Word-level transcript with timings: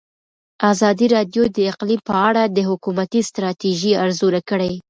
ازادي 0.71 1.07
راډیو 1.15 1.43
د 1.55 1.57
اقلیم 1.71 2.01
په 2.09 2.15
اړه 2.27 2.43
د 2.55 2.57
حکومتي 2.69 3.21
ستراتیژۍ 3.29 3.91
ارزونه 4.03 4.39
کړې. 4.49 4.73